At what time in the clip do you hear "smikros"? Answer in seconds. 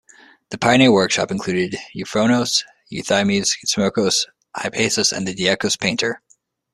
3.67-4.25